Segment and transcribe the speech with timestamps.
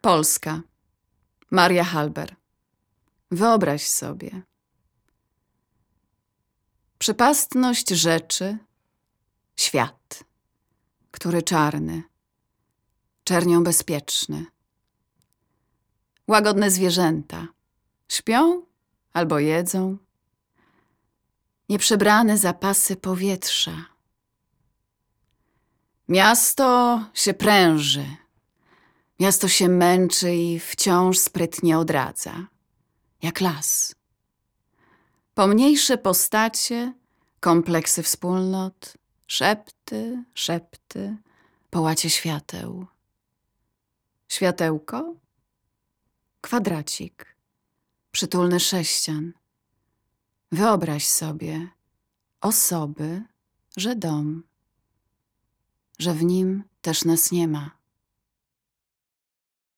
[0.00, 0.60] Polska.
[1.50, 2.36] Maria Halber.
[3.30, 4.42] Wyobraź sobie.
[6.98, 8.58] Przypastność rzeczy,
[9.56, 10.24] świat,
[11.10, 12.02] który czarny,
[13.24, 14.46] czernią bezpieczny.
[16.28, 17.48] Łagodne zwierzęta
[18.08, 18.62] śpią
[19.12, 19.96] albo jedzą.
[21.68, 23.84] Nieprzebrane zapasy powietrza.
[26.08, 28.16] Miasto się pręży.
[29.20, 32.46] Miasto się męczy i wciąż sprytnie odradza.
[33.22, 33.94] Jak las.
[35.34, 36.94] Pomniejsze postacie,
[37.40, 38.94] kompleksy wspólnot,
[39.26, 41.16] szepty, szepty,
[41.70, 42.86] połacie świateł.
[44.28, 45.14] Światełko?
[46.40, 47.36] Kwadracik.
[48.10, 49.32] Przytulny sześcian.
[50.52, 51.68] Wyobraź sobie
[52.40, 53.22] osoby,
[53.76, 54.42] że dom,
[55.98, 57.77] że w nim też nas nie ma.